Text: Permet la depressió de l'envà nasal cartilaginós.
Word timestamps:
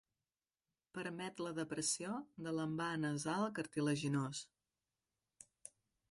Permet 0.97 1.41
la 1.47 1.51
depressió 1.57 2.13
de 2.47 2.53
l'envà 2.59 2.87
nasal 3.03 3.45
cartilaginós. 3.59 4.41